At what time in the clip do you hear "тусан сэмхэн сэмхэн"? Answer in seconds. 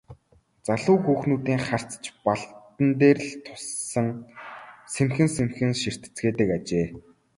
3.45-5.71